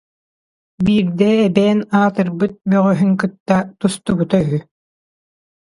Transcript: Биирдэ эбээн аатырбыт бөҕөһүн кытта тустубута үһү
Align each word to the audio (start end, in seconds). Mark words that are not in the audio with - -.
Биирдэ 0.83 1.27
эбээн 1.47 1.79
аатырбыт 1.99 2.53
бөҕөһүн 2.69 3.11
кытта 3.21 3.57
тустубута 3.79 4.37
үһү 4.43 4.59